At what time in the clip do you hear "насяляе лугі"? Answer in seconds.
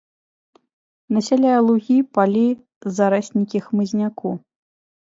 1.17-1.97